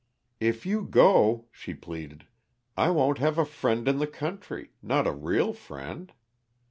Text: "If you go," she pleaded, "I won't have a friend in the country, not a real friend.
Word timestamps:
"If 0.39 0.65
you 0.65 0.81
go," 0.81 1.45
she 1.51 1.75
pleaded, 1.75 2.25
"I 2.75 2.89
won't 2.89 3.19
have 3.19 3.37
a 3.37 3.45
friend 3.45 3.87
in 3.87 3.99
the 3.99 4.07
country, 4.07 4.71
not 4.81 5.05
a 5.05 5.11
real 5.11 5.53
friend. 5.53 6.11